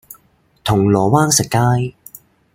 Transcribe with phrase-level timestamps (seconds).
[0.63, 1.95] 銅鑼灣食街